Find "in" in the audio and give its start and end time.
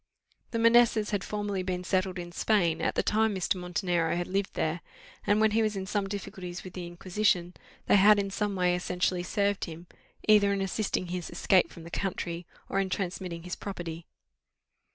2.17-2.31, 5.75-5.85, 8.17-8.31, 10.51-10.59, 12.79-12.89